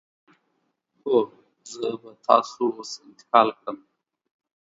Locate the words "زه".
1.71-1.89